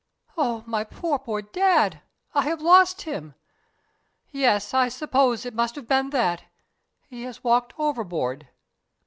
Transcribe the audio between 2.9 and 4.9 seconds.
him! Yes, I